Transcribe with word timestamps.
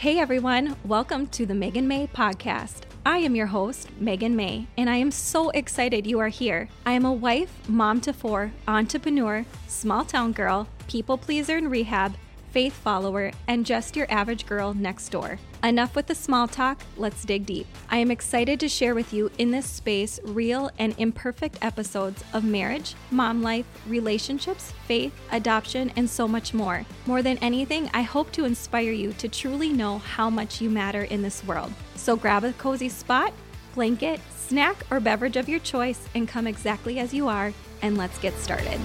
Hey 0.00 0.18
everyone, 0.18 0.76
welcome 0.86 1.26
to 1.26 1.44
the 1.44 1.54
Megan 1.54 1.86
May 1.86 2.06
podcast. 2.06 2.84
I 3.04 3.18
am 3.18 3.36
your 3.36 3.48
host, 3.48 3.90
Megan 4.00 4.34
May, 4.34 4.66
and 4.78 4.88
I 4.88 4.96
am 4.96 5.10
so 5.10 5.50
excited 5.50 6.06
you 6.06 6.18
are 6.20 6.28
here. 6.28 6.70
I 6.86 6.92
am 6.92 7.04
a 7.04 7.12
wife, 7.12 7.68
mom 7.68 8.00
to 8.00 8.14
four, 8.14 8.50
entrepreneur, 8.66 9.44
small 9.68 10.06
town 10.06 10.32
girl, 10.32 10.68
people 10.88 11.18
pleaser 11.18 11.58
in 11.58 11.68
rehab, 11.68 12.14
faith 12.50 12.74
follower, 12.74 13.32
and 13.48 13.66
just 13.66 13.96
your 13.96 14.10
average 14.10 14.46
girl 14.46 14.74
next 14.74 15.10
door. 15.10 15.38
Enough 15.62 15.94
with 15.94 16.06
the 16.06 16.14
small 16.14 16.48
talk, 16.48 16.80
let's 16.96 17.24
dig 17.24 17.44
deep. 17.44 17.66
I 17.90 17.98
am 17.98 18.10
excited 18.10 18.58
to 18.60 18.68
share 18.68 18.94
with 18.94 19.12
you 19.12 19.30
in 19.38 19.50
this 19.50 19.66
space 19.66 20.18
real 20.24 20.70
and 20.78 20.94
imperfect 20.98 21.58
episodes 21.62 22.24
of 22.32 22.44
marriage, 22.44 22.94
mom 23.10 23.42
life, 23.42 23.66
relationships, 23.86 24.72
faith, 24.86 25.12
adoption, 25.32 25.92
and 25.96 26.08
so 26.08 26.26
much 26.26 26.54
more. 26.54 26.86
More 27.06 27.22
than 27.22 27.38
anything, 27.38 27.90
I 27.92 28.02
hope 28.02 28.32
to 28.32 28.44
inspire 28.44 28.92
you 28.92 29.12
to 29.14 29.28
truly 29.28 29.70
know 29.70 29.98
how 29.98 30.30
much 30.30 30.60
you 30.60 30.70
matter 30.70 31.04
in 31.04 31.22
this 31.22 31.44
world. 31.44 31.72
So 31.94 32.16
grab 32.16 32.44
a 32.44 32.52
cozy 32.54 32.88
spot, 32.88 33.32
blanket, 33.74 34.20
snack, 34.34 34.84
or 34.90 34.98
beverage 34.98 35.36
of 35.36 35.48
your 35.48 35.60
choice 35.60 36.08
and 36.14 36.26
come 36.26 36.46
exactly 36.46 36.98
as 36.98 37.12
you 37.14 37.28
are, 37.28 37.52
and 37.82 37.96
let's 37.96 38.18
get 38.18 38.34
started. 38.34 38.80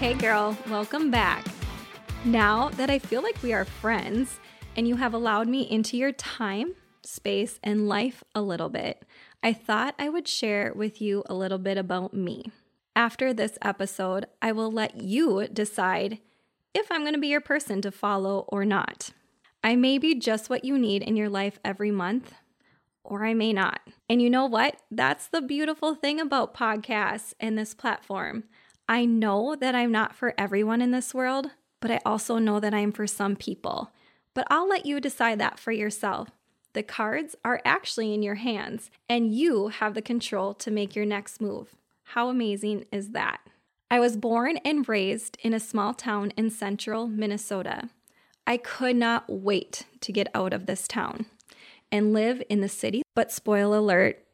Hey 0.00 0.14
girl, 0.14 0.56
welcome 0.70 1.10
back. 1.10 1.44
Now 2.24 2.70
that 2.70 2.88
I 2.88 2.98
feel 2.98 3.22
like 3.22 3.42
we 3.42 3.52
are 3.52 3.66
friends 3.66 4.40
and 4.74 4.88
you 4.88 4.96
have 4.96 5.12
allowed 5.12 5.46
me 5.46 5.70
into 5.70 5.98
your 5.98 6.10
time, 6.10 6.74
space, 7.02 7.60
and 7.62 7.86
life 7.86 8.24
a 8.34 8.40
little 8.40 8.70
bit, 8.70 9.02
I 9.42 9.52
thought 9.52 9.94
I 9.98 10.08
would 10.08 10.26
share 10.26 10.72
with 10.74 11.02
you 11.02 11.22
a 11.26 11.34
little 11.34 11.58
bit 11.58 11.76
about 11.76 12.14
me. 12.14 12.50
After 12.96 13.34
this 13.34 13.58
episode, 13.60 14.24
I 14.40 14.52
will 14.52 14.72
let 14.72 15.02
you 15.02 15.46
decide 15.48 16.18
if 16.72 16.90
I'm 16.90 17.02
going 17.02 17.12
to 17.12 17.20
be 17.20 17.28
your 17.28 17.42
person 17.42 17.82
to 17.82 17.92
follow 17.92 18.46
or 18.48 18.64
not. 18.64 19.10
I 19.62 19.76
may 19.76 19.98
be 19.98 20.14
just 20.14 20.48
what 20.48 20.64
you 20.64 20.78
need 20.78 21.02
in 21.02 21.14
your 21.14 21.28
life 21.28 21.58
every 21.62 21.90
month, 21.90 22.32
or 23.04 23.26
I 23.26 23.34
may 23.34 23.52
not. 23.52 23.80
And 24.08 24.22
you 24.22 24.30
know 24.30 24.46
what? 24.46 24.76
That's 24.90 25.26
the 25.26 25.42
beautiful 25.42 25.94
thing 25.94 26.18
about 26.18 26.54
podcasts 26.54 27.34
and 27.38 27.58
this 27.58 27.74
platform. 27.74 28.44
I 28.90 29.04
know 29.04 29.54
that 29.54 29.76
I'm 29.76 29.92
not 29.92 30.16
for 30.16 30.34
everyone 30.36 30.82
in 30.82 30.90
this 30.90 31.14
world, 31.14 31.52
but 31.78 31.92
I 31.92 32.00
also 32.04 32.38
know 32.38 32.58
that 32.58 32.74
I'm 32.74 32.90
for 32.90 33.06
some 33.06 33.36
people. 33.36 33.92
But 34.34 34.48
I'll 34.50 34.68
let 34.68 34.84
you 34.84 34.98
decide 34.98 35.38
that 35.38 35.60
for 35.60 35.70
yourself. 35.70 36.30
The 36.72 36.82
cards 36.82 37.36
are 37.44 37.62
actually 37.64 38.12
in 38.12 38.24
your 38.24 38.34
hands, 38.34 38.90
and 39.08 39.32
you 39.32 39.68
have 39.68 39.94
the 39.94 40.02
control 40.02 40.54
to 40.54 40.72
make 40.72 40.96
your 40.96 41.06
next 41.06 41.40
move. 41.40 41.76
How 42.02 42.30
amazing 42.30 42.84
is 42.90 43.10
that? 43.10 43.38
I 43.92 44.00
was 44.00 44.16
born 44.16 44.56
and 44.64 44.88
raised 44.88 45.38
in 45.40 45.54
a 45.54 45.60
small 45.60 45.94
town 45.94 46.32
in 46.36 46.50
central 46.50 47.06
Minnesota. 47.06 47.90
I 48.44 48.56
could 48.56 48.96
not 48.96 49.24
wait 49.28 49.84
to 50.00 50.10
get 50.10 50.26
out 50.34 50.52
of 50.52 50.66
this 50.66 50.88
town 50.88 51.26
and 51.92 52.12
live 52.12 52.42
in 52.48 52.60
the 52.60 52.68
city, 52.68 53.02
but 53.14 53.30
spoil 53.30 53.72
alert, 53.72 54.24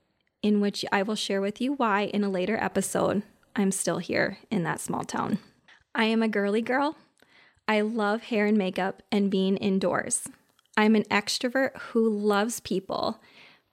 in 0.40 0.60
which 0.62 0.82
I 0.90 1.02
will 1.02 1.14
share 1.14 1.42
with 1.42 1.60
you 1.60 1.74
why 1.74 2.04
in 2.04 2.24
a 2.24 2.30
later 2.30 2.56
episode. 2.56 3.22
I'm 3.56 3.72
still 3.72 3.98
here 3.98 4.38
in 4.50 4.64
that 4.64 4.80
small 4.80 5.02
town. 5.02 5.38
I 5.94 6.04
am 6.04 6.22
a 6.22 6.28
girly 6.28 6.60
girl. 6.60 6.96
I 7.66 7.80
love 7.80 8.24
hair 8.24 8.44
and 8.44 8.56
makeup 8.56 9.02
and 9.10 9.30
being 9.30 9.56
indoors. 9.56 10.28
I'm 10.76 10.94
an 10.94 11.04
extrovert 11.04 11.76
who 11.78 12.06
loves 12.06 12.60
people, 12.60 13.20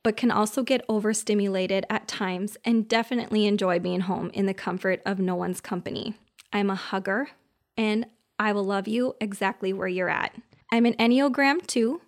but 0.01 0.15
can 0.15 0.31
also 0.31 0.63
get 0.63 0.85
overstimulated 0.87 1.85
at 1.89 2.07
times 2.07 2.55
and 2.63 2.87
definitely 2.87 3.45
enjoy 3.45 3.77
being 3.77 4.01
home 4.01 4.31
in 4.33 4.45
the 4.45 4.53
comfort 4.53 5.01
of 5.05 5.19
no 5.19 5.35
one's 5.35 5.59
company. 5.59 6.15
I'm 6.53 6.69
a 6.69 6.75
hugger 6.75 7.29
and 7.75 8.05
I 8.39 8.53
will 8.53 8.63
love 8.63 8.87
you 8.87 9.15
exactly 9.19 9.73
where 9.73 9.87
you're 9.89 10.09
at. 10.09 10.33
I'm 10.71 10.85
an 10.85 10.93
Enneagram 10.93 11.67
2, 11.67 12.01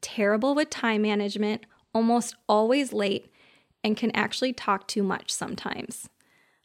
terrible 0.00 0.56
with 0.56 0.68
time 0.68 1.02
management, 1.02 1.64
almost 1.94 2.34
always 2.48 2.92
late, 2.92 3.32
and 3.84 3.96
can 3.96 4.10
actually 4.16 4.52
talk 4.52 4.88
too 4.88 5.04
much 5.04 5.30
sometimes. 5.30 6.08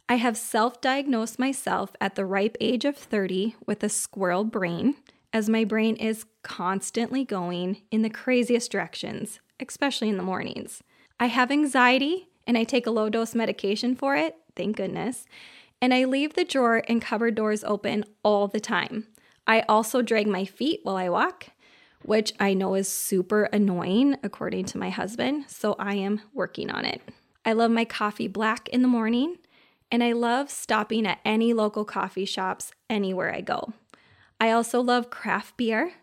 I 0.07 0.15
have 0.15 0.37
self 0.37 0.81
diagnosed 0.81 1.39
myself 1.39 1.95
at 1.99 2.13
the 2.13 2.25
ripe 2.25 2.57
age 2.61 2.85
of 2.85 2.95
30 2.95 3.55
with 3.65 3.83
a 3.83 3.89
squirrel 3.89 4.43
brain, 4.43 4.95
as 5.33 5.49
my 5.49 5.63
brain 5.63 5.95
is 5.95 6.25
constantly 6.43 7.25
going 7.25 7.81
in 7.89 8.03
the 8.03 8.09
craziest 8.09 8.71
directions, 8.71 9.39
especially 9.59 10.09
in 10.09 10.17
the 10.17 10.23
mornings. 10.23 10.83
I 11.19 11.25
have 11.25 11.51
anxiety 11.51 12.29
and 12.45 12.55
I 12.55 12.65
take 12.65 12.85
a 12.85 12.91
low 12.91 13.09
dose 13.09 13.33
medication 13.33 13.95
for 13.95 14.15
it, 14.15 14.35
thank 14.55 14.77
goodness, 14.77 15.25
and 15.81 15.91
I 15.91 16.05
leave 16.05 16.35
the 16.35 16.45
drawer 16.45 16.83
and 16.87 17.01
cupboard 17.01 17.33
doors 17.33 17.63
open 17.63 18.05
all 18.23 18.47
the 18.47 18.59
time. 18.59 19.07
I 19.47 19.61
also 19.61 20.03
drag 20.03 20.27
my 20.27 20.45
feet 20.45 20.81
while 20.83 20.97
I 20.97 21.09
walk, 21.09 21.47
which 22.03 22.31
I 22.39 22.53
know 22.53 22.75
is 22.75 22.87
super 22.87 23.45
annoying 23.45 24.17
according 24.21 24.65
to 24.65 24.77
my 24.77 24.91
husband, 24.91 25.45
so 25.47 25.75
I 25.79 25.95
am 25.95 26.21
working 26.31 26.69
on 26.69 26.85
it. 26.85 27.01
I 27.43 27.53
love 27.53 27.71
my 27.71 27.85
coffee 27.85 28.27
black 28.27 28.69
in 28.69 28.83
the 28.83 28.87
morning 28.87 29.37
and 29.91 30.03
I 30.03 30.11
love 30.11 30.49
stopping 30.49 31.05
at 31.05 31.19
any 31.23 31.53
local 31.53 31.85
coffee 31.85 32.25
shops 32.25 32.71
anywhere 32.89 33.33
I 33.33 33.41
go. 33.41 33.73
I 34.39 34.51
also 34.51 34.81
love 34.81 35.09
craft 35.09 35.57
beer 35.57 35.93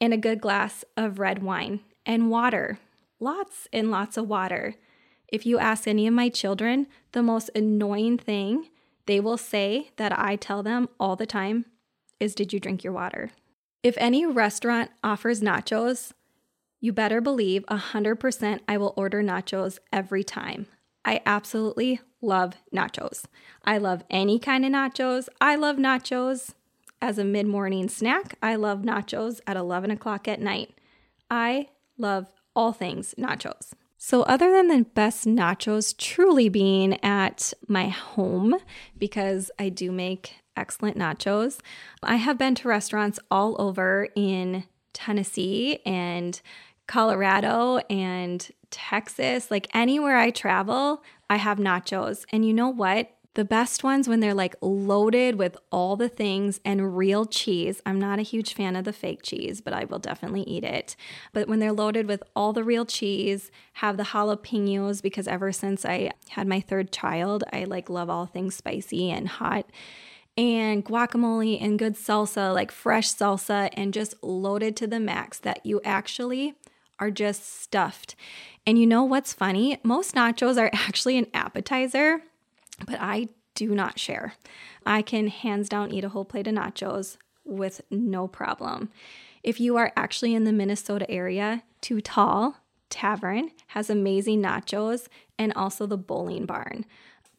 and 0.00 0.12
a 0.12 0.18
good 0.18 0.40
glass 0.40 0.84
of 0.96 1.18
red 1.18 1.42
wine 1.42 1.80
and 2.06 2.30
water. 2.30 2.78
Lots 3.20 3.68
and 3.72 3.90
lots 3.90 4.16
of 4.16 4.28
water. 4.28 4.76
If 5.28 5.46
you 5.46 5.58
ask 5.58 5.86
any 5.86 6.06
of 6.06 6.14
my 6.14 6.28
children, 6.28 6.86
the 7.12 7.22
most 7.22 7.50
annoying 7.54 8.18
thing 8.18 8.68
they 9.06 9.20
will 9.20 9.36
say 9.36 9.90
that 9.96 10.18
I 10.18 10.36
tell 10.36 10.62
them 10.62 10.88
all 10.98 11.16
the 11.16 11.26
time 11.26 11.66
is, 12.18 12.34
Did 12.34 12.52
you 12.52 12.60
drink 12.60 12.82
your 12.82 12.92
water? 12.92 13.30
If 13.82 13.96
any 13.98 14.24
restaurant 14.24 14.90
offers 15.02 15.40
nachos, 15.40 16.12
you 16.80 16.92
better 16.92 17.20
believe 17.20 17.64
100% 17.66 18.60
I 18.66 18.78
will 18.78 18.94
order 18.96 19.22
nachos 19.22 19.78
every 19.92 20.24
time. 20.24 20.66
I 21.04 21.20
absolutely 21.26 22.00
love 22.20 22.54
nachos. 22.74 23.24
I 23.64 23.78
love 23.78 24.04
any 24.10 24.38
kind 24.38 24.64
of 24.64 24.72
nachos. 24.72 25.28
I 25.40 25.56
love 25.56 25.76
nachos 25.76 26.54
as 27.00 27.18
a 27.18 27.24
mid 27.24 27.46
morning 27.46 27.88
snack. 27.88 28.36
I 28.42 28.56
love 28.56 28.80
nachos 28.80 29.40
at 29.46 29.56
11 29.56 29.90
o'clock 29.90 30.26
at 30.26 30.40
night. 30.40 30.78
I 31.30 31.68
love 31.98 32.32
all 32.56 32.72
things 32.72 33.14
nachos. 33.18 33.72
So, 33.96 34.22
other 34.22 34.52
than 34.52 34.68
the 34.68 34.84
best 34.84 35.26
nachos 35.26 35.96
truly 35.96 36.48
being 36.48 37.02
at 37.02 37.54
my 37.66 37.88
home, 37.88 38.54
because 38.98 39.50
I 39.58 39.70
do 39.70 39.90
make 39.90 40.34
excellent 40.56 40.98
nachos, 40.98 41.58
I 42.02 42.16
have 42.16 42.36
been 42.36 42.54
to 42.56 42.68
restaurants 42.68 43.18
all 43.30 43.56
over 43.58 44.08
in 44.14 44.64
Tennessee 44.92 45.80
and 45.86 46.40
Colorado 46.86 47.78
and 47.90 48.50
Texas, 48.70 49.50
like 49.50 49.68
anywhere 49.72 50.16
I 50.16 50.30
travel, 50.30 51.02
I 51.30 51.36
have 51.36 51.58
nachos. 51.58 52.24
And 52.30 52.44
you 52.44 52.52
know 52.52 52.68
what? 52.68 53.10
The 53.34 53.44
best 53.44 53.82
ones 53.82 54.06
when 54.06 54.20
they're 54.20 54.34
like 54.34 54.54
loaded 54.60 55.36
with 55.36 55.56
all 55.72 55.96
the 55.96 56.08
things 56.08 56.60
and 56.64 56.96
real 56.96 57.26
cheese. 57.26 57.82
I'm 57.84 57.98
not 57.98 58.20
a 58.20 58.22
huge 58.22 58.54
fan 58.54 58.76
of 58.76 58.84
the 58.84 58.92
fake 58.92 59.22
cheese, 59.22 59.60
but 59.60 59.72
I 59.72 59.86
will 59.86 59.98
definitely 59.98 60.42
eat 60.42 60.62
it. 60.62 60.94
But 61.32 61.48
when 61.48 61.58
they're 61.58 61.72
loaded 61.72 62.06
with 62.06 62.22
all 62.36 62.52
the 62.52 62.62
real 62.62 62.84
cheese, 62.84 63.50
have 63.74 63.96
the 63.96 64.04
jalapenos 64.04 65.02
because 65.02 65.26
ever 65.26 65.50
since 65.50 65.84
I 65.84 66.12
had 66.28 66.46
my 66.46 66.60
third 66.60 66.92
child, 66.92 67.42
I 67.52 67.64
like 67.64 67.90
love 67.90 68.08
all 68.08 68.26
things 68.26 68.54
spicy 68.54 69.10
and 69.10 69.26
hot 69.26 69.66
and 70.36 70.84
guacamole 70.84 71.62
and 71.62 71.78
good 71.78 71.94
salsa, 71.94 72.52
like 72.52 72.72
fresh 72.72 73.12
salsa, 73.12 73.68
and 73.74 73.94
just 73.94 74.14
loaded 74.22 74.76
to 74.76 74.86
the 74.86 75.00
max 75.00 75.38
that 75.38 75.64
you 75.64 75.80
actually 75.84 76.54
are 76.98 77.10
just 77.10 77.60
stuffed. 77.62 78.14
And 78.66 78.78
you 78.78 78.86
know 78.86 79.04
what's 79.04 79.32
funny? 79.32 79.78
Most 79.82 80.14
nachos 80.14 80.58
are 80.58 80.70
actually 80.72 81.18
an 81.18 81.26
appetizer, 81.34 82.22
but 82.86 82.98
I 83.00 83.28
do 83.54 83.74
not 83.74 83.98
share. 83.98 84.34
I 84.84 85.02
can 85.02 85.28
hands 85.28 85.68
down 85.68 85.92
eat 85.92 86.04
a 86.04 86.08
whole 86.08 86.24
plate 86.24 86.46
of 86.46 86.54
nachos 86.54 87.16
with 87.44 87.80
no 87.90 88.26
problem. 88.26 88.90
If 89.42 89.60
you 89.60 89.76
are 89.76 89.92
actually 89.96 90.34
in 90.34 90.44
the 90.44 90.52
Minnesota 90.52 91.08
area, 91.10 91.62
Too 91.80 92.00
Tall 92.00 92.56
Tavern 92.90 93.50
has 93.68 93.90
amazing 93.90 94.42
nachos 94.42 95.06
and 95.38 95.52
also 95.54 95.86
the 95.86 95.96
Bowling 95.96 96.46
Barn. 96.46 96.86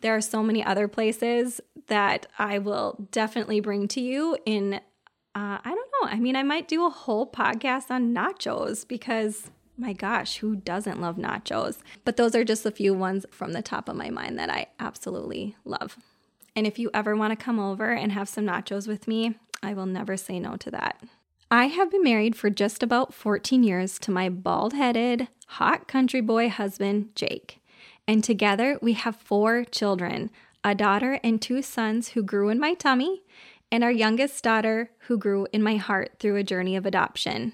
There 0.01 0.15
are 0.15 0.21
so 0.21 0.43
many 0.43 0.63
other 0.63 0.87
places 0.87 1.61
that 1.87 2.27
I 2.37 2.59
will 2.59 3.07
definitely 3.11 3.59
bring 3.59 3.87
to 3.89 4.01
you 4.01 4.37
in 4.45 4.75
uh, 5.35 5.59
I 5.63 5.69
don't. 5.69 5.84
I 6.05 6.19
mean, 6.19 6.35
I 6.35 6.43
might 6.43 6.67
do 6.67 6.85
a 6.85 6.89
whole 6.89 7.29
podcast 7.29 7.91
on 7.91 8.13
nachos 8.13 8.87
because 8.87 9.49
my 9.77 9.93
gosh, 9.93 10.37
who 10.37 10.55
doesn't 10.55 11.01
love 11.01 11.17
nachos? 11.17 11.79
But 12.05 12.17
those 12.17 12.33
are 12.33 12.45
just 12.45 12.65
a 12.65 12.71
few 12.71 12.93
ones 12.93 13.25
from 13.29 13.51
the 13.51 13.61
top 13.61 13.89
of 13.89 13.95
my 13.95 14.09
mind 14.09 14.39
that 14.39 14.49
I 14.49 14.67
absolutely 14.79 15.55
love. 15.65 15.97
And 16.55 16.65
if 16.65 16.79
you 16.79 16.89
ever 16.93 17.15
want 17.15 17.37
to 17.37 17.43
come 17.43 17.59
over 17.59 17.91
and 17.91 18.13
have 18.13 18.29
some 18.29 18.45
nachos 18.45 18.87
with 18.87 19.07
me, 19.07 19.35
I 19.61 19.73
will 19.73 19.85
never 19.85 20.15
say 20.15 20.39
no 20.39 20.55
to 20.57 20.71
that. 20.71 21.01
I 21.51 21.65
have 21.65 21.91
been 21.91 22.03
married 22.03 22.35
for 22.35 22.49
just 22.49 22.81
about 22.81 23.13
14 23.13 23.63
years 23.63 23.99
to 23.99 24.11
my 24.11 24.29
bald 24.29 24.73
headed, 24.73 25.27
hot 25.47 25.87
country 25.87 26.21
boy 26.21 26.49
husband, 26.49 27.09
Jake. 27.15 27.61
And 28.07 28.23
together 28.23 28.79
we 28.81 28.93
have 28.93 29.15
four 29.15 29.65
children 29.65 30.31
a 30.63 30.73
daughter 30.73 31.19
and 31.23 31.39
two 31.39 31.61
sons 31.61 32.09
who 32.09 32.23
grew 32.23 32.49
in 32.49 32.59
my 32.59 32.73
tummy, 32.73 33.21
and 33.75 33.83
our 33.83 33.91
youngest 33.91 34.41
daughter 34.41 34.89
who 34.99 35.17
grew 35.17 35.45
in 35.51 35.61
my 35.61 35.75
heart 35.75 36.13
through 36.17 36.37
a 36.37 36.43
journey 36.43 36.77
of 36.77 36.85
adoption. 36.85 37.51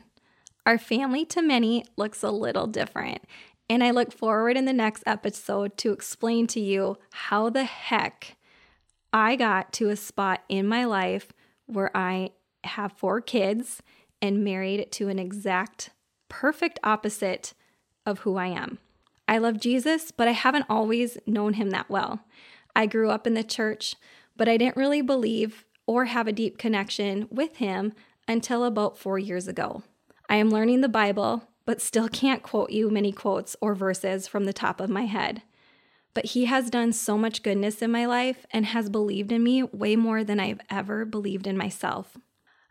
Our 0.67 0.77
family 0.77 1.25
to 1.25 1.41
many 1.41 1.83
looks 1.97 2.21
a 2.21 2.29
little 2.29 2.67
different, 2.67 3.23
and 3.67 3.83
I 3.83 3.89
look 3.89 4.13
forward 4.13 4.55
in 4.55 4.65
the 4.65 4.71
next 4.71 5.01
episode 5.07 5.77
to 5.77 5.91
explain 5.91 6.45
to 6.45 6.59
you 6.59 6.99
how 7.11 7.49
the 7.49 7.63
heck 7.63 8.37
I 9.11 9.35
got 9.35 9.73
to 9.73 9.89
a 9.89 9.95
spot 9.95 10.43
in 10.47 10.67
my 10.67 10.85
life 10.85 11.33
where 11.65 11.89
I 11.97 12.33
have 12.65 12.91
four 12.91 13.19
kids 13.19 13.81
and 14.21 14.43
married 14.43 14.91
to 14.91 15.09
an 15.09 15.17
exact 15.17 15.89
perfect 16.29 16.77
opposite 16.83 17.55
of 18.05 18.19
who 18.19 18.35
I 18.35 18.45
am. 18.45 18.77
I 19.27 19.39
love 19.39 19.59
Jesus, 19.59 20.11
but 20.11 20.27
I 20.27 20.33
haven't 20.33 20.67
always 20.69 21.17
known 21.25 21.53
him 21.53 21.71
that 21.71 21.89
well. 21.89 22.19
I 22.75 22.85
grew 22.85 23.09
up 23.09 23.25
in 23.25 23.33
the 23.33 23.43
church, 23.43 23.95
but 24.37 24.47
I 24.47 24.57
didn't 24.57 24.77
really 24.77 25.01
believe 25.01 25.65
or 25.91 26.05
have 26.05 26.25
a 26.25 26.31
deep 26.31 26.57
connection 26.57 27.27
with 27.29 27.57
him 27.57 27.91
until 28.25 28.63
about 28.63 28.97
four 28.97 29.19
years 29.19 29.45
ago. 29.45 29.83
I 30.29 30.37
am 30.37 30.49
learning 30.49 30.79
the 30.79 30.87
Bible, 30.87 31.43
but 31.65 31.81
still 31.81 32.07
can't 32.07 32.41
quote 32.41 32.69
you 32.69 32.89
many 32.89 33.11
quotes 33.11 33.57
or 33.59 33.75
verses 33.75 34.25
from 34.25 34.45
the 34.45 34.53
top 34.53 34.79
of 34.79 34.89
my 34.89 35.05
head. 35.05 35.41
But 36.13 36.27
he 36.27 36.45
has 36.45 36.69
done 36.69 36.93
so 36.93 37.17
much 37.17 37.43
goodness 37.43 37.81
in 37.81 37.91
my 37.91 38.05
life 38.05 38.45
and 38.51 38.67
has 38.67 38.89
believed 38.89 39.33
in 39.33 39.43
me 39.43 39.63
way 39.63 39.97
more 39.97 40.23
than 40.23 40.39
I've 40.39 40.61
ever 40.69 41.03
believed 41.03 41.45
in 41.45 41.57
myself. 41.57 42.15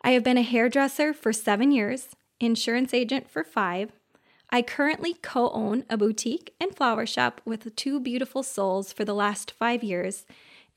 I 0.03 0.13
have 0.13 0.25
been 0.25 0.39
a 0.39 0.43
hairdresser 0.43 1.13
for 1.13 1.31
seven 1.31 1.73
years, 1.73 2.09
insurance 2.41 2.95
agent 2.95 3.29
for 3.29 3.45
five, 3.45 3.93
I 4.53 4.63
currently 4.63 5.15
co 5.15 5.51
own 5.51 5.85
a 5.89 5.97
boutique 5.97 6.55
and 6.61 6.75
flower 6.75 7.07
shop 7.07 7.41
with 7.45 7.77
two 7.77 8.01
beautiful 8.01 8.43
souls 8.43 8.93
for 8.93 9.05
the 9.05 9.15
last 9.15 9.53
five 9.53 9.85
years, 9.85 10.27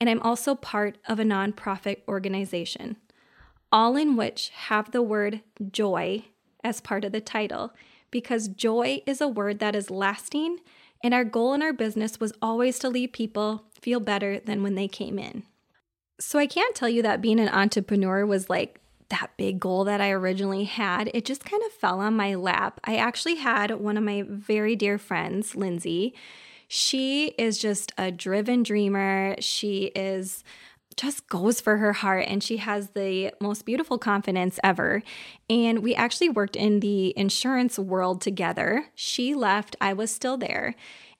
and 0.00 0.10
I'm 0.10 0.20
also 0.22 0.54
part 0.54 0.98
of 1.08 1.18
a 1.18 1.24
nonprofit 1.24 1.98
organization, 2.08 2.96
all 3.72 3.96
in 3.96 4.16
which 4.16 4.50
have 4.50 4.90
the 4.90 5.02
word 5.02 5.40
joy 5.70 6.24
as 6.62 6.80
part 6.80 7.04
of 7.04 7.12
the 7.12 7.20
title, 7.20 7.72
because 8.10 8.48
joy 8.48 9.02
is 9.06 9.20
a 9.20 9.28
word 9.28 9.58
that 9.58 9.76
is 9.76 9.90
lasting, 9.90 10.58
and 11.02 11.12
our 11.12 11.24
goal 11.24 11.52
in 11.54 11.62
our 11.62 11.72
business 11.72 12.20
was 12.20 12.32
always 12.40 12.78
to 12.78 12.88
leave 12.88 13.12
people 13.12 13.64
feel 13.80 14.00
better 14.00 14.38
than 14.38 14.62
when 14.62 14.74
they 14.74 14.88
came 14.88 15.18
in. 15.18 15.42
So 16.20 16.38
I 16.38 16.46
can't 16.46 16.74
tell 16.74 16.88
you 16.88 17.02
that 17.02 17.20
being 17.20 17.40
an 17.40 17.48
entrepreneur 17.48 18.24
was 18.24 18.48
like 18.48 18.80
that 19.10 19.32
big 19.36 19.60
goal 19.60 19.84
that 19.84 20.00
I 20.00 20.10
originally 20.10 20.64
had, 20.64 21.10
it 21.12 21.24
just 21.24 21.44
kind 21.44 21.62
of 21.64 21.72
fell 21.72 22.00
on 22.00 22.16
my 22.16 22.34
lap. 22.34 22.80
I 22.84 22.96
actually 22.96 23.34
had 23.36 23.70
one 23.72 23.96
of 23.96 24.04
my 24.04 24.24
very 24.26 24.76
dear 24.76 24.96
friends, 24.96 25.54
Lindsay. 25.54 26.14
She 26.76 27.26
is 27.38 27.58
just 27.58 27.92
a 27.96 28.10
driven 28.10 28.64
dreamer. 28.64 29.36
She 29.38 29.92
is 29.94 30.42
just 30.96 31.28
goes 31.28 31.60
for 31.60 31.76
her 31.76 31.92
heart 31.92 32.24
and 32.26 32.42
she 32.42 32.56
has 32.56 32.90
the 32.90 33.32
most 33.40 33.64
beautiful 33.64 33.96
confidence 33.96 34.58
ever. 34.64 35.04
And 35.48 35.84
we 35.84 35.94
actually 35.94 36.30
worked 36.30 36.56
in 36.56 36.80
the 36.80 37.16
insurance 37.16 37.78
world 37.78 38.20
together. 38.20 38.86
She 38.96 39.36
left, 39.36 39.76
I 39.80 39.92
was 39.92 40.10
still 40.10 40.36
there. 40.36 40.74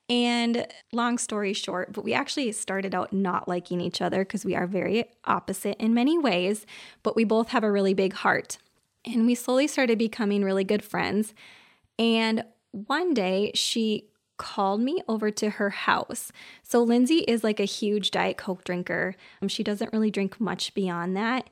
And 0.09 0.67
long 0.91 1.17
story 1.17 1.53
short, 1.53 1.93
but 1.93 2.03
we 2.03 2.13
actually 2.13 2.51
started 2.51 2.93
out 2.93 3.13
not 3.13 3.47
liking 3.47 3.79
each 3.79 4.01
other 4.01 4.25
because 4.25 4.43
we 4.43 4.57
are 4.57 4.67
very 4.67 5.05
opposite 5.23 5.77
in 5.77 5.93
many 5.93 6.17
ways, 6.17 6.65
but 7.01 7.15
we 7.15 7.23
both 7.23 7.47
have 7.51 7.63
a 7.63 7.71
really 7.71 7.93
big 7.93 8.11
heart. 8.11 8.57
And 9.05 9.25
we 9.25 9.35
slowly 9.35 9.67
started 9.67 9.97
becoming 9.97 10.43
really 10.43 10.65
good 10.65 10.83
friends. 10.83 11.33
And 11.97 12.43
one 12.71 13.13
day 13.13 13.51
she 13.55 14.09
called 14.37 14.81
me 14.81 15.01
over 15.07 15.31
to 15.31 15.51
her 15.51 15.69
house. 15.69 16.31
So 16.63 16.81
Lindsay 16.83 17.19
is 17.19 17.43
like 17.43 17.59
a 17.59 17.65
huge 17.65 18.11
Diet 18.11 18.37
Coke 18.37 18.63
drinker. 18.63 19.15
Um, 19.41 19.47
she 19.47 19.63
doesn't 19.63 19.93
really 19.93 20.11
drink 20.11 20.39
much 20.39 20.73
beyond 20.73 21.15
that. 21.17 21.49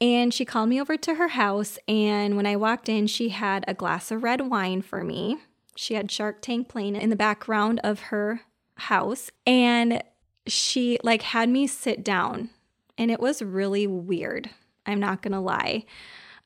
And 0.00 0.34
she 0.34 0.44
called 0.44 0.68
me 0.68 0.80
over 0.80 0.96
to 0.96 1.14
her 1.14 1.28
house. 1.28 1.78
And 1.86 2.36
when 2.36 2.46
I 2.46 2.56
walked 2.56 2.88
in, 2.88 3.06
she 3.06 3.28
had 3.28 3.64
a 3.68 3.74
glass 3.74 4.10
of 4.10 4.22
red 4.22 4.40
wine 4.50 4.82
for 4.82 5.04
me. 5.04 5.38
She 5.76 5.94
had 5.94 6.10
Shark 6.10 6.42
Tank 6.42 6.68
playing 6.68 6.96
in 6.96 7.10
the 7.10 7.16
background 7.16 7.80
of 7.84 8.00
her 8.00 8.42
house 8.74 9.30
and 9.46 10.02
she 10.46 10.98
like 11.04 11.22
had 11.22 11.48
me 11.48 11.66
sit 11.66 12.02
down 12.02 12.50
and 12.98 13.10
it 13.10 13.20
was 13.20 13.42
really 13.42 13.86
weird. 13.86 14.50
I'm 14.84 15.00
not 15.00 15.22
going 15.22 15.32
to 15.32 15.40
lie. 15.40 15.84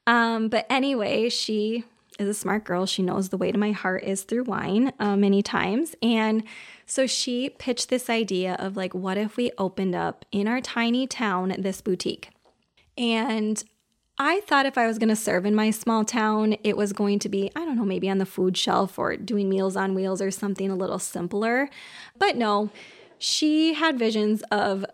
Um, 0.06 0.48
but 0.48 0.66
anyway, 0.70 1.28
she 1.28 1.84
is 2.18 2.28
a 2.28 2.34
smart 2.34 2.64
girl. 2.64 2.86
She 2.86 3.02
knows 3.02 3.28
the 3.28 3.36
way 3.36 3.52
to 3.52 3.58
my 3.58 3.72
heart 3.72 4.02
is 4.04 4.22
through 4.22 4.44
wine 4.44 4.92
uh, 4.98 5.16
many 5.16 5.42
times. 5.42 5.94
And 6.02 6.44
so 6.86 7.06
she 7.06 7.50
pitched 7.50 7.88
this 7.88 8.08
idea 8.08 8.54
of 8.58 8.76
like, 8.76 8.94
what 8.94 9.18
if 9.18 9.36
we 9.36 9.50
opened 9.58 9.94
up 9.94 10.24
in 10.32 10.48
our 10.48 10.60
tiny 10.60 11.06
town 11.06 11.54
this 11.58 11.80
boutique? 11.80 12.30
And 12.96 13.62
I 14.18 14.40
thought 14.40 14.64
if 14.64 14.78
I 14.78 14.86
was 14.86 14.98
going 14.98 15.10
to 15.10 15.16
serve 15.16 15.44
in 15.44 15.54
my 15.54 15.70
small 15.70 16.04
town, 16.04 16.56
it 16.64 16.76
was 16.76 16.94
going 16.94 17.18
to 17.18 17.28
be, 17.28 17.50
I 17.54 17.64
don't 17.66 17.76
know, 17.76 17.84
maybe 17.84 18.08
on 18.08 18.18
the 18.18 18.24
food 18.24 18.56
shelf 18.56 18.98
or 18.98 19.16
doing 19.16 19.50
meals 19.50 19.76
on 19.76 19.94
wheels 19.94 20.22
or 20.22 20.30
something 20.30 20.70
a 20.70 20.76
little 20.76 20.98
simpler. 20.98 21.68
But 22.18 22.36
no, 22.36 22.70
she 23.18 23.74
had 23.74 23.98
visions 23.98 24.42
of 24.50 24.86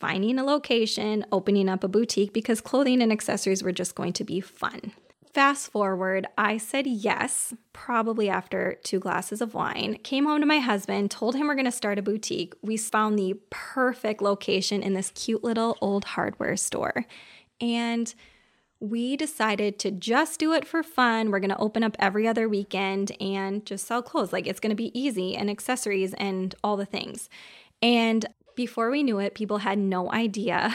finding 0.00 0.38
a 0.38 0.44
location, 0.44 1.24
opening 1.30 1.68
up 1.68 1.84
a 1.84 1.88
boutique 1.88 2.32
because 2.32 2.60
clothing 2.60 3.00
and 3.00 3.12
accessories 3.12 3.62
were 3.62 3.72
just 3.72 3.94
going 3.94 4.12
to 4.14 4.24
be 4.24 4.40
fun. 4.40 4.92
Fast 5.38 5.70
forward, 5.70 6.26
I 6.36 6.56
said 6.56 6.88
yes, 6.88 7.54
probably 7.72 8.28
after 8.28 8.76
two 8.82 8.98
glasses 8.98 9.40
of 9.40 9.54
wine. 9.54 9.98
Came 10.02 10.24
home 10.24 10.40
to 10.40 10.46
my 10.46 10.58
husband, 10.58 11.12
told 11.12 11.36
him 11.36 11.46
we're 11.46 11.54
gonna 11.54 11.70
start 11.70 11.96
a 11.96 12.02
boutique. 12.02 12.54
We 12.60 12.76
found 12.76 13.16
the 13.16 13.34
perfect 13.48 14.20
location 14.20 14.82
in 14.82 14.94
this 14.94 15.12
cute 15.14 15.44
little 15.44 15.78
old 15.80 16.06
hardware 16.06 16.56
store. 16.56 17.06
And 17.60 18.12
we 18.80 19.16
decided 19.16 19.78
to 19.78 19.92
just 19.92 20.40
do 20.40 20.54
it 20.54 20.66
for 20.66 20.82
fun. 20.82 21.30
We're 21.30 21.38
going 21.38 21.50
to 21.50 21.58
open 21.58 21.84
up 21.84 21.96
every 22.00 22.26
other 22.26 22.48
weekend 22.48 23.12
and 23.20 23.64
just 23.64 23.86
sell 23.86 24.02
clothes. 24.02 24.32
Like 24.32 24.48
it's 24.48 24.60
going 24.60 24.70
to 24.70 24.76
be 24.76 24.98
easy 24.98 25.36
and 25.36 25.48
accessories 25.48 26.14
and 26.14 26.52
all 26.64 26.76
the 26.76 26.84
things. 26.84 27.28
And 27.80 28.26
before 28.56 28.90
we 28.90 29.04
knew 29.04 29.20
it, 29.20 29.36
people 29.36 29.58
had 29.58 29.78
no 29.78 30.10
idea 30.10 30.74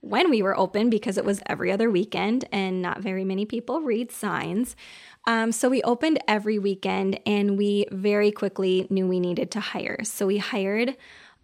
when 0.00 0.30
we 0.30 0.42
were 0.42 0.58
open 0.58 0.90
because 0.90 1.18
it 1.18 1.24
was 1.24 1.40
every 1.46 1.72
other 1.72 1.90
weekend 1.90 2.44
and 2.52 2.80
not 2.80 3.00
very 3.00 3.24
many 3.24 3.44
people 3.44 3.80
read 3.80 4.12
signs. 4.12 4.76
Um, 5.26 5.50
so 5.50 5.68
we 5.68 5.82
opened 5.82 6.20
every 6.28 6.58
weekend 6.58 7.18
and 7.26 7.58
we 7.58 7.86
very 7.90 8.30
quickly 8.30 8.86
knew 8.90 9.06
we 9.06 9.18
needed 9.18 9.50
to 9.52 9.60
hire. 9.60 10.04
So 10.04 10.26
we 10.26 10.38
hired 10.38 10.96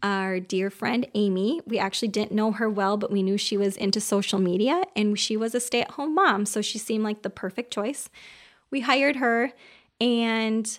our 0.02 0.40
dear 0.40 0.70
friend 0.70 1.06
Amy. 1.14 1.60
We 1.66 1.78
actually 1.78 2.08
didn't 2.08 2.32
know 2.32 2.52
her 2.52 2.68
well, 2.68 2.96
but 2.96 3.10
we 3.10 3.22
knew 3.22 3.36
she 3.36 3.56
was 3.56 3.76
into 3.76 4.00
social 4.00 4.38
media 4.38 4.82
and 4.94 5.18
she 5.18 5.36
was 5.36 5.54
a 5.54 5.60
stay 5.60 5.82
at 5.82 5.92
home 5.92 6.14
mom. 6.14 6.46
So 6.46 6.60
she 6.60 6.78
seemed 6.78 7.04
like 7.04 7.22
the 7.22 7.30
perfect 7.30 7.72
choice. 7.72 8.08
We 8.70 8.80
hired 8.80 9.16
her 9.16 9.52
and 10.00 10.78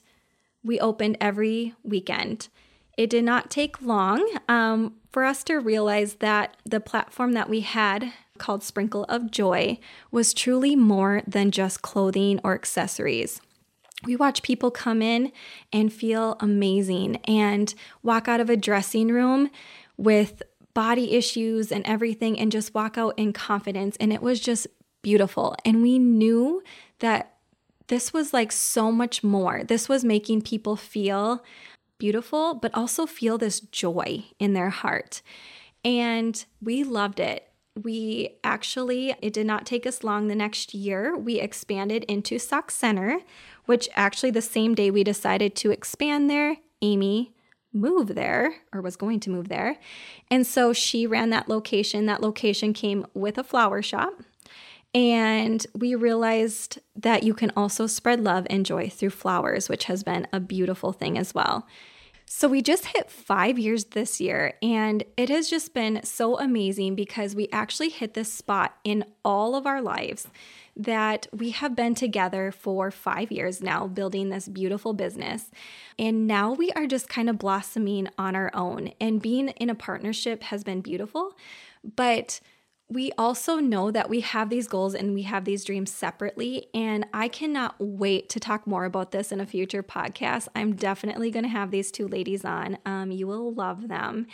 we 0.64 0.80
opened 0.80 1.18
every 1.20 1.74
weekend. 1.84 2.50
It 2.98 3.10
did 3.10 3.24
not 3.24 3.50
take 3.50 3.82
long 3.82 4.28
um, 4.48 4.96
for 5.12 5.24
us 5.24 5.44
to 5.46 5.56
realize 5.56 6.16
that 6.16 6.58
the 6.66 6.80
platform 6.80 7.34
that 7.34 7.50
we 7.50 7.62
had 7.62 8.14
called 8.38 8.64
Sprinkle 8.64 9.06
of 9.06 9.32
Joy 9.32 9.80
was 10.12 10.34
truly 10.34 10.76
more 10.76 11.22
than 11.28 11.52
just 11.52 11.82
clothing 11.82 12.40
or 12.44 12.54
accessories 12.54 13.42
we 14.06 14.16
watch 14.16 14.44
people 14.44 14.72
come 14.72 15.02
in 15.02 15.32
and 15.72 15.92
feel 15.92 16.36
amazing 16.40 17.18
and 17.26 17.74
walk 18.02 18.28
out 18.28 18.40
of 18.40 18.50
a 18.50 18.58
dressing 18.58 19.08
room 19.10 19.50
with 19.98 20.42
body 20.74 21.14
issues 21.14 21.72
and 21.72 21.86
everything 21.86 22.40
and 22.40 22.52
just 22.52 22.74
walk 22.74 22.98
out 22.98 23.14
in 23.18 23.34
confidence. 23.34 23.96
And 24.00 24.12
it 24.12 24.22
was 24.22 24.40
just 24.40 24.68
beautiful. 25.02 25.56
And 25.66 25.82
we 25.82 26.00
knew 26.00 26.64
that 27.00 27.36
this 27.88 28.14
was 28.14 28.34
like 28.34 28.52
so 28.52 28.92
much 28.92 29.24
more. 29.24 29.64
This 29.64 29.88
was 29.88 30.04
making 30.04 30.42
people 30.42 30.76
feel 30.76 31.44
beautiful, 32.04 32.54
but 32.54 32.76
also 32.76 33.06
feel 33.06 33.38
this 33.38 33.62
joy 33.62 34.26
in 34.38 34.52
their 34.52 34.70
heart. 34.70 35.22
And 35.86 36.44
we 36.62 36.84
loved 36.84 37.18
it. 37.22 37.48
We 37.82 38.36
actually, 38.44 39.16
it 39.22 39.32
did 39.32 39.48
not 39.48 39.66
take 39.66 39.88
us 39.88 40.04
long 40.04 40.28
the 40.28 40.36
next 40.36 40.74
year. 40.74 41.16
We 41.16 41.40
expanded 41.40 42.04
into 42.10 42.40
Sauk 42.40 42.72
Centre, 42.72 43.20
which 43.68 43.88
actually 43.96 44.32
the 44.32 44.42
same 44.42 44.76
day 44.76 44.92
we 44.92 45.06
decided 45.06 45.56
to 45.56 45.72
expand 45.72 46.30
there, 46.30 46.58
Amy 46.82 47.34
moved 47.72 48.16
there 48.16 48.56
or 48.74 48.82
was 48.82 48.98
going 48.98 49.22
to 49.22 49.30
move 49.30 49.48
there. 49.48 49.78
And 50.30 50.46
so 50.46 50.74
she 50.74 51.08
ran 51.08 51.30
that 51.30 51.48
location. 51.48 52.06
That 52.06 52.22
location 52.22 52.74
came 52.74 53.08
with 53.14 53.38
a 53.38 53.46
flower 53.46 53.82
shop. 53.82 54.22
And 54.94 55.66
we 55.74 55.96
realized 55.96 56.80
that 56.98 57.24
you 57.24 57.34
can 57.34 57.54
also 57.56 57.88
spread 57.88 58.20
love 58.20 58.46
and 58.50 58.66
joy 58.66 58.90
through 58.90 59.12
flowers, 59.12 59.70
which 59.70 59.86
has 59.86 60.04
been 60.04 60.28
a 60.34 60.42
beautiful 60.42 60.92
thing 60.92 61.18
as 61.18 61.34
well. 61.34 61.66
So, 62.36 62.48
we 62.48 62.64
just 62.64 62.86
hit 62.86 63.12
five 63.12 63.60
years 63.60 63.86
this 63.86 64.20
year, 64.20 64.56
and 64.64 65.04
it 65.16 65.30
has 65.30 65.52
just 65.52 65.76
been 65.76 66.02
so 66.04 66.40
amazing 66.40 66.96
because 66.96 67.36
we 67.36 67.48
actually 67.54 67.90
hit 67.90 68.16
this 68.16 68.34
spot 68.34 68.76
in 68.84 69.06
all 69.24 69.56
of 69.56 69.68
our 69.68 69.84
lives 69.84 70.28
that 70.76 71.28
we 71.32 71.52
have 71.52 71.76
been 71.76 71.94
together 71.94 72.52
for 72.52 72.90
five 72.90 73.32
years 73.32 73.62
now, 73.62 73.86
building 73.86 74.30
this 74.30 74.48
beautiful 74.48 74.94
business. 74.94 75.52
And 76.00 76.26
now 76.26 76.54
we 76.54 76.72
are 76.72 76.88
just 76.88 77.08
kind 77.08 77.30
of 77.30 77.38
blossoming 77.38 78.10
on 78.18 78.36
our 78.36 78.50
own. 78.56 78.94
And 79.00 79.22
being 79.22 79.50
in 79.50 79.70
a 79.70 79.76
partnership 79.76 80.42
has 80.42 80.64
been 80.64 80.82
beautiful. 80.82 81.38
But 81.96 82.40
we 82.90 83.12
also 83.18 83.58
know 83.58 83.92
that 83.92 84.10
we 84.10 84.20
have 84.20 84.50
these 84.50 84.68
goals 84.68 84.94
and 84.94 85.14
we 85.14 85.24
have 85.24 85.46
these 85.46 85.64
dreams 85.64 85.92
separately. 85.92 86.68
And 86.74 87.06
I 87.14 87.28
cannot 87.28 87.76
wait 87.80 88.30
to 88.30 88.40
talk 88.40 88.68
more 88.68 88.86
about 88.86 89.12
this 89.12 89.32
in 89.32 89.40
a 89.40 89.46
future 89.46 89.82
podcast. 89.82 90.48
I'm 90.56 90.76
definitely 90.76 91.32
going 91.32 91.44
to 91.44 91.50
have 91.50 91.72
these 91.72 91.92
two 91.92 92.08
ladies 92.08 92.46
on. 92.46 92.78
Um, 92.86 93.12
you 93.12 93.26
will 93.26 93.54
love 93.54 93.88
them. 93.88 94.28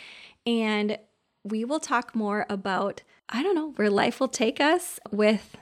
And 0.46 0.98
we 1.44 1.64
will 1.64 1.80
talk 1.80 2.14
more 2.14 2.44
about, 2.50 3.02
I 3.28 3.42
don't 3.42 3.54
know, 3.54 3.72
where 3.76 3.90
life 3.90 4.20
will 4.20 4.28
take 4.28 4.60
us 4.60 5.00
with 5.10 5.56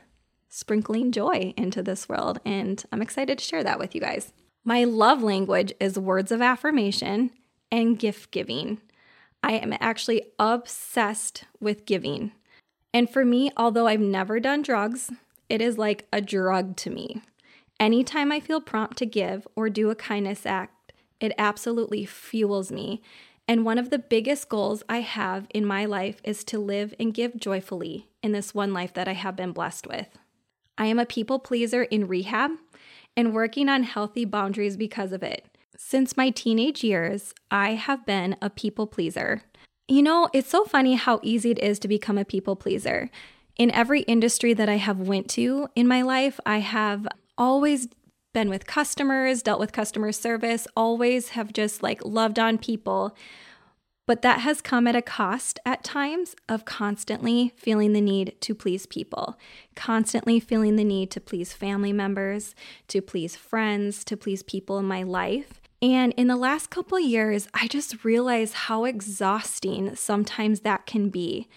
sprinkling 0.49 1.13
joy 1.13 1.53
into 1.57 1.83
this 1.83 2.09
world. 2.09 2.41
And 2.45 2.83
I'm 2.91 3.03
excited 3.03 3.39
to 3.39 3.45
share 3.45 3.63
that 3.65 3.79
with 3.79 3.95
you 3.95 4.01
guys. 4.01 4.33
My 4.65 4.85
love 4.85 5.23
language 5.23 5.73
is 5.79 5.99
words 5.99 6.33
of 6.33 6.43
affirmation 6.43 7.31
and 7.71 7.99
gift 7.99 8.31
giving. 8.31 8.81
I 9.43 9.53
am 9.53 9.75
actually 9.79 10.23
obsessed 10.39 11.45
with 11.61 11.87
giving. 11.87 12.33
And 12.99 13.09
for 13.09 13.25
me, 13.25 13.53
although 13.57 13.87
I've 13.87 14.01
never 14.01 14.41
done 14.41 14.61
drugs, 14.61 15.13
it 15.49 15.61
is 15.61 15.79
like 15.79 16.09
a 16.13 16.21
drug 16.21 16.75
to 16.79 16.91
me. 16.91 17.23
Anytime 17.79 18.33
I 18.33 18.41
feel 18.41 18.61
prompt 18.61 18.99
to 18.99 19.07
give 19.07 19.47
or 19.55 19.71
do 19.71 19.91
a 19.91 19.95
kindness 19.95 20.45
act, 20.45 20.93
it 21.21 21.33
absolutely 21.39 22.05
fuels 22.05 22.73
me. 22.73 23.01
And 23.47 23.65
one 23.65 23.79
of 23.79 23.91
the 23.91 24.01
biggest 24.01 24.49
goals 24.49 24.83
I 24.89 25.03
have 25.03 25.47
in 25.51 25.65
my 25.65 25.85
life 25.85 26.21
is 26.25 26.43
to 26.47 26.59
live 26.59 26.93
and 26.99 27.15
give 27.15 27.37
joyfully 27.37 28.09
in 28.21 28.33
this 28.33 28.53
one 28.53 28.73
life 28.73 28.95
that 28.95 29.07
I 29.07 29.13
have 29.15 29.37
been 29.37 29.53
blessed 29.53 29.87
with. 29.87 30.19
I 30.77 30.87
am 30.87 30.99
a 30.99 31.07
people 31.07 31.39
pleaser 31.39 31.85
in 31.85 32.09
rehab 32.09 32.51
and 33.17 33.33
working 33.33 33.69
on 33.69 33.85
healthy 33.85 34.25
boundaries 34.25 34.77
because 34.77 35.13
of 35.13 35.23
it. 35.23 35.47
Since 35.77 36.17
my 36.17 36.31
teenage 36.31 36.83
years, 36.83 37.33
I 37.49 37.75
have 37.75 38.05
been 38.05 38.35
a 38.43 38.51
people 38.51 38.89
pleaser. 38.89 39.43
You 39.91 40.03
know, 40.03 40.29
it's 40.35 40.51
so 40.51 40.65
funny 40.65 40.97
how 40.97 41.19
easy 41.23 41.51
it 41.51 41.59
is 41.61 41.79
to 41.79 41.89
become 41.89 42.19
a 42.19 42.25
people 42.25 42.57
pleaser. 42.57 43.09
In 43.57 43.71
every 43.71 44.03
industry 44.03 44.53
that 44.53 44.69
I 44.69 44.77
have 44.77 45.01
went 45.01 45.31
to 45.31 45.69
in 45.75 45.89
my 45.89 46.03
life, 46.03 46.39
I 46.45 46.59
have 46.59 47.09
always 47.39 47.89
been 48.35 48.51
with 48.51 48.67
customers, 48.67 49.43
dealt 49.43 49.59
with 49.59 49.73
customer 49.73 50.13
service, 50.13 50.67
always 50.77 51.31
have 51.31 51.55
just 51.55 51.83
like 51.83 52.05
loved 52.05 52.39
on 52.39 52.59
people. 52.59 53.17
But 54.07 54.21
that 54.21 54.41
has 54.41 54.61
come 54.61 54.87
at 54.87 54.95
a 54.95 55.01
cost 55.01 55.59
at 55.65 55.85
times 55.85 56.37
of 56.51 56.67
constantly 56.67 57.55
feeling 57.57 57.95
the 57.95 58.03
need 58.03 58.37
to 58.43 58.55
please 58.55 58.85
people, 58.85 59.39
constantly 59.75 60.39
feeling 60.39 60.77
the 60.77 60.85
need 60.85 61.11
to 61.13 61.21
please 61.21 61.55
family 61.55 61.95
members, 61.95 62.55
to 62.89 63.01
please 63.01 63.37
friends, 63.37 64.05
to 64.05 64.19
please 64.19 64.43
people 64.43 64.79
in 64.79 64.85
my 64.85 65.03
life. 65.03 65.63
And 65.81 66.13
in 66.15 66.27
the 66.27 66.37
last 66.37 66.71
couple 66.71 66.99
years, 66.99 67.49
I 67.55 67.69
just 67.69 68.05
realized 68.05 68.55
how 68.55 68.85
exhausting 68.85 69.95
sometimes 69.95 70.61
that 70.61 70.87
can 70.87 71.09
be. 71.09 71.49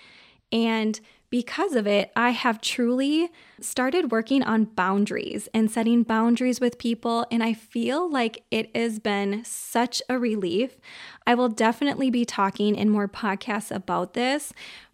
And 0.51 1.00
because 1.32 1.75
of 1.75 1.88
it, 1.88 2.12
I 2.13 2.32
have 2.32 2.60
truly 2.60 3.30
started 3.62 4.12
working 4.12 4.44
on 4.44 4.66
boundaries 4.66 5.48
and 5.54 5.72
setting 5.72 6.04
boundaries 6.04 6.60
with 6.60 6.78
people. 6.78 7.25
And 7.32 7.42
I 7.42 7.54
feel 7.54 8.12
like 8.12 8.44
it 8.51 8.75
has 8.75 9.00
been 9.00 9.44
such 9.46 10.01
a 10.10 10.20
relief. 10.20 10.78
I 11.25 11.34
will 11.36 11.48
definitely 11.48 12.12
be 12.12 12.25
talking 12.25 12.75
in 12.75 12.90
more 12.90 13.08
podcasts 13.08 13.74
about 13.74 14.13
this, 14.13 14.51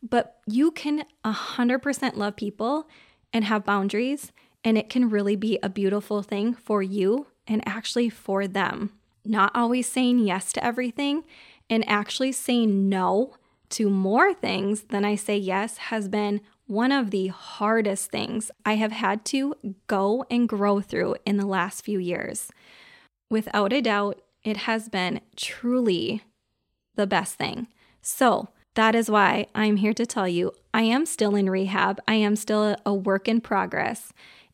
but 0.08 0.38
you 0.46 0.72
can 0.72 1.06
100% 1.26 2.16
love 2.16 2.36
people 2.36 2.88
and 3.34 3.44
have 3.46 3.66
boundaries. 3.66 4.32
And 4.64 4.78
it 4.78 4.90
can 4.90 5.10
really 5.10 5.36
be 5.36 5.58
a 5.64 5.70
beautiful 5.70 6.22
thing 6.22 6.54
for 6.54 6.84
you 6.84 7.28
and 7.48 7.68
actually 7.68 8.10
for 8.10 8.48
them. 8.48 8.92
Not 9.28 9.52
always 9.54 9.88
saying 9.88 10.20
yes 10.20 10.54
to 10.54 10.64
everything 10.64 11.24
and 11.70 11.88
actually 11.88 12.32
saying 12.32 12.88
no 12.90 13.36
to 13.70 13.90
more 13.90 14.34
things 14.34 14.84
than 14.84 15.04
I 15.04 15.16
say 15.16 15.38
yes 15.38 15.78
has 15.78 16.08
been 16.08 16.42
one 16.68 16.92
of 16.92 17.12
the 17.12 17.28
hardest 17.28 18.12
things 18.12 18.52
I 18.66 18.76
have 18.76 18.92
had 18.92 19.26
to 19.26 19.56
go 19.88 20.26
and 20.30 20.48
grow 20.48 20.82
through 20.82 21.16
in 21.26 21.38
the 21.38 21.46
last 21.46 21.84
few 21.84 22.00
years. 22.00 22.52
Without 23.30 23.74
a 23.74 23.82
doubt, 23.82 24.22
it 24.44 24.58
has 24.58 24.88
been 24.88 25.22
truly 25.36 26.24
the 26.96 27.08
best 27.08 27.36
thing. 27.36 27.68
So, 28.02 28.50
that 28.76 28.96
is 28.96 29.10
why 29.10 29.48
I'm 29.56 29.78
here 29.78 29.94
to 29.94 30.06
tell 30.06 30.28
you 30.28 30.52
I 30.74 30.84
am 30.84 31.06
still 31.06 31.36
in 31.36 31.50
rehab. 31.50 32.00
I 32.08 32.14
am 32.16 32.36
still 32.36 32.76
a 32.86 32.94
work 32.94 33.28
in 33.28 33.42
progress, 33.42 34.14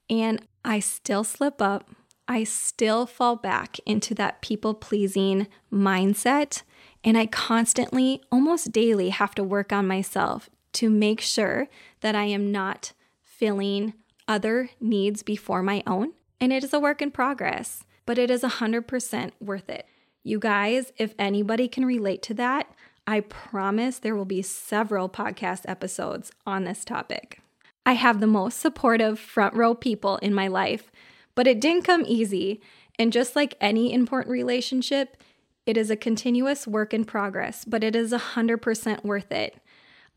and 0.09 0.41
I 0.63 0.79
still 0.79 1.23
slip 1.23 1.61
up. 1.61 1.89
I 2.33 2.45
still 2.45 3.05
fall 3.05 3.35
back 3.35 3.77
into 3.85 4.15
that 4.15 4.41
people 4.41 4.73
pleasing 4.73 5.45
mindset 5.71 6.63
and 7.03 7.15
I 7.15 7.27
constantly, 7.27 8.23
almost 8.31 8.71
daily, 8.71 9.09
have 9.09 9.35
to 9.35 9.43
work 9.43 9.71
on 9.71 9.85
myself 9.85 10.49
to 10.73 10.89
make 10.89 11.21
sure 11.21 11.67
that 12.01 12.15
I 12.15 12.23
am 12.23 12.51
not 12.51 12.93
filling 13.21 13.93
other 14.27 14.71
needs 14.81 15.21
before 15.21 15.61
my 15.61 15.83
own. 15.85 16.13
And 16.41 16.51
it 16.51 16.63
is 16.63 16.73
a 16.73 16.79
work 16.79 17.03
in 17.03 17.11
progress, 17.11 17.83
but 18.07 18.17
it 18.17 18.31
is 18.31 18.41
100% 18.41 19.31
worth 19.39 19.69
it. 19.69 19.85
You 20.23 20.39
guys, 20.39 20.91
if 20.97 21.13
anybody 21.19 21.67
can 21.67 21.85
relate 21.85 22.23
to 22.23 22.33
that, 22.33 22.67
I 23.05 23.19
promise 23.19 23.99
there 23.99 24.15
will 24.15 24.25
be 24.25 24.41
several 24.41 25.07
podcast 25.07 25.65
episodes 25.67 26.31
on 26.47 26.63
this 26.63 26.83
topic. 26.83 27.41
I 27.85 27.93
have 27.93 28.19
the 28.19 28.25
most 28.25 28.57
supportive 28.57 29.19
front 29.19 29.53
row 29.53 29.75
people 29.75 30.17
in 30.17 30.33
my 30.33 30.47
life, 30.47 30.89
but 31.35 31.47
it 31.47 31.59
didn't 31.59 31.83
come 31.83 32.03
easy. 32.05 32.61
And 32.99 33.11
just 33.11 33.35
like 33.35 33.55
any 33.59 33.93
important 33.93 34.31
relationship, 34.31 35.17
it 35.65 35.77
is 35.77 35.89
a 35.89 35.95
continuous 35.95 36.67
work 36.67 36.93
in 36.93 37.05
progress, 37.05 37.65
but 37.65 37.83
it 37.83 37.95
is 37.95 38.11
100% 38.11 39.03
worth 39.03 39.31
it. 39.31 39.59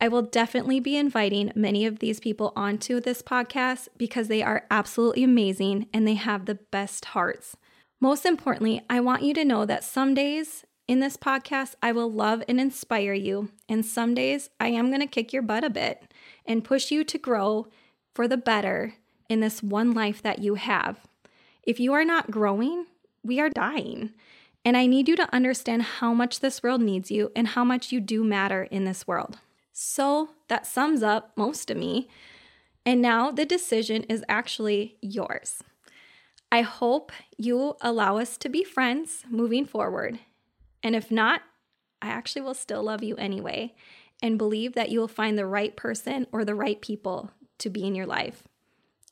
I 0.00 0.08
will 0.08 0.23
definitely 0.23 0.78
be 0.78 0.96
inviting 0.96 1.52
many 1.54 1.87
of 1.87 2.00
these 2.00 2.20
people 2.20 2.52
onto 2.54 3.00
this 3.00 3.23
podcast 3.23 3.88
because 3.96 4.28
they 4.28 4.42
are 4.42 4.66
absolutely 4.70 5.25
amazing 5.25 5.87
and 5.92 6.06
they 6.06 6.14
have 6.14 6.44
the 6.44 6.56
best 6.70 7.06
hearts. 7.06 7.56
Most 7.99 8.26
importantly, 8.26 8.82
I 8.90 9.00
want 9.00 9.23
you 9.23 9.32
to 9.35 9.44
know 9.44 9.64
that 9.64 9.85
some 9.85 10.12
days 10.12 10.66
in 10.87 11.00
this 11.00 11.16
podcast, 11.16 11.75
I 11.82 11.92
will 11.92 12.12
love 12.12 12.42
and 12.46 12.61
inspire 12.61 13.14
you, 13.14 13.50
and 13.68 13.85
some 13.85 14.14
days 14.14 14.50
I 14.61 14.68
am 14.68 14.88
going 14.88 15.00
to 15.00 15.06
kick 15.06 15.32
your 15.32 15.42
butt 15.42 15.64
a 15.64 15.70
bit 15.70 16.12
and 16.44 16.62
push 16.62 16.90
you 16.90 17.02
to 17.04 17.18
grow 17.18 17.68
for 18.14 18.28
the 18.28 18.37
better 18.37 18.94
in 19.28 19.40
this 19.40 19.62
one 19.62 19.92
life 19.92 20.23
that 20.23 20.40
you 20.40 20.54
have. 20.54 21.00
If 21.62 21.80
you 21.80 21.92
are 21.92 22.04
not 22.04 22.30
growing, 22.30 22.87
we 23.23 23.40
are 23.40 23.50
dying. 23.50 24.12
And 24.64 24.76
I 24.76 24.87
need 24.87 25.09
you 25.09 25.16
to 25.16 25.35
understand 25.35 25.83
how 25.83 26.12
much 26.12 26.40
this 26.40 26.62
world 26.62 26.80
needs 26.80 27.11
you 27.11 27.30
and 27.37 27.49
how 27.49 27.64
much 27.64 27.92
you 27.92 28.00
do 28.00 28.25
matter 28.25 28.64
in 28.64 28.85
this 28.85 29.06
world. 29.06 29.38
So 29.73 30.30
that 30.49 30.66
sums 30.66 31.02
up 31.02 31.33
most 31.37 31.71
of 31.71 31.76
me. 31.76 32.09
And 32.85 33.02
now 33.02 33.30
the 33.30 33.45
decision 33.45 34.04
is 34.04 34.25
actually 34.28 34.97
yours. 35.00 35.62
I 36.50 36.62
hope 36.62 37.12
you 37.37 37.76
allow 37.80 38.18
us 38.18 38.37
to 38.38 38.49
be 38.49 38.64
friends 38.64 39.25
moving 39.28 39.66
forward. 39.66 40.21
And 40.83 40.95
if 40.95 41.11
not, 41.11 41.42
I 42.00 42.09
actually 42.09 42.42
will 42.42 42.54
still 42.54 42.85
love 42.85 43.02
you 43.02 43.16
anyway 43.16 43.75
and 44.23 44.38
believe 44.38 44.75
that 44.75 44.90
you 44.90 45.00
will 45.00 45.09
find 45.09 45.37
the 45.37 45.47
right 45.47 45.76
person 45.76 46.26
or 46.33 46.45
the 46.45 46.54
right 46.54 46.80
people 46.80 47.30
to 47.59 47.71
be 47.71 47.85
in 47.85 47.95
your 47.95 48.06
life. 48.06 48.46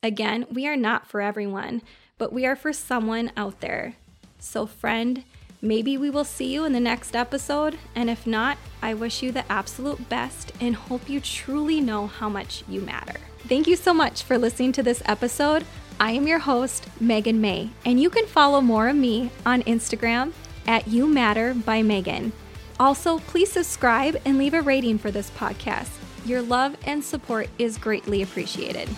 Again, 0.05 0.47
we 0.53 0.69
are 0.69 0.77
not 0.77 1.09
for 1.09 1.21
everyone, 1.21 1.83
but 2.17 2.33
we 2.33 2.47
are 2.47 2.55
for 2.55 2.73
someone 2.73 3.33
out 3.37 3.61
there. 3.61 3.97
So, 4.39 4.67
friend, 4.67 5.25
Maybe 5.65 5.97
we 5.97 6.11
will 6.11 6.25
see 6.25 6.53
you 6.53 6.67
in 6.67 6.75
the 6.75 6.79
next 6.79 7.17
episode, 7.17 7.79
and 7.95 8.11
if 8.11 8.27
not, 8.27 8.59
I 8.83 8.93
wish 8.93 9.23
you 9.23 9.33
the 9.33 9.51
absolute 9.51 10.11
best 10.11 10.53
and 10.61 10.77
hope 10.77 11.09
you 11.09 11.21
truly 11.21 11.81
know 11.81 12.07
how 12.07 12.29
much 12.29 12.65
you 12.69 12.83
matter. 12.83 13.19
Thank 13.49 13.67
you 13.67 13.75
so 13.75 13.95
much 13.95 14.25
for 14.25 14.37
listening 14.37 14.73
to 14.73 14.83
this 14.83 15.03
episode. 15.07 15.65
I 15.99 16.11
am 16.11 16.27
your 16.27 16.41
host, 16.41 16.87
Megan 17.01 17.41
May, 17.41 17.71
and 17.87 17.99
you 17.99 18.11
can 18.11 18.27
follow 18.27 18.61
more 18.61 18.89
of 18.89 18.97
me 18.97 19.31
on 19.47 19.63
Instagram 19.63 20.33
at 20.67 20.87
You 20.87 21.07
Matter 21.07 21.55
by 21.55 21.81
Megan. 21.81 22.35
Also, 22.79 23.21
please 23.21 23.51
subscribe 23.51 24.21
and 24.27 24.37
leave 24.37 24.53
a 24.53 24.61
rating 24.61 24.99
for 24.99 25.11
this 25.11 25.31
podcast. 25.31 25.93
Your 26.27 26.43
love 26.43 26.77
and 26.85 27.03
support 27.03 27.49
is 27.59 27.79
greatly 27.79 28.21
appreciated. 28.21 28.91